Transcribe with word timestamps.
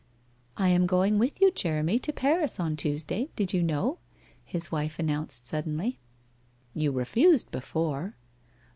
'I 0.57 0.69
am 0.69 0.87
going 0.87 1.19
with 1.19 1.41
you, 1.41 1.51
Jeremy, 1.51 1.99
to 1.99 2.11
Paris 2.11 2.59
on 2.59 2.75
Tuesday, 2.75 3.29
did 3.35 3.53
you 3.53 3.61
know?' 3.61 3.99
his 4.43 4.71
wife 4.71 4.97
announced 4.97 5.45
suddenly.' 5.45 5.99
You 6.73 6.91
refused 6.91 7.51
before.' 7.51 8.15